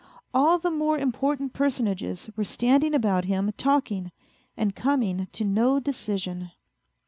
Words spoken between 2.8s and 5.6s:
about him talking, and coming to